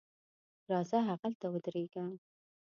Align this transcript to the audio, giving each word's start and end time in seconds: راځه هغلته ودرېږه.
راځه 0.71 0.99
هغلته 1.09 1.45
ودرېږه. 1.49 2.03